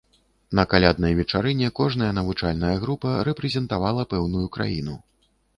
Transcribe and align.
На 0.59 0.63
каляднай 0.71 1.13
вечарыне 1.19 1.69
кожная 1.79 2.09
навучальная 2.19 2.73
група 2.87 3.13
рэпрэзентавала 3.29 4.11
пэўную 4.15 4.47
краіну. 4.57 4.99